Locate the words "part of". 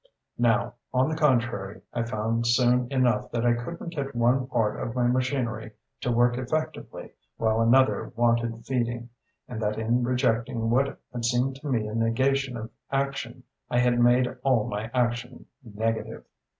4.47-4.95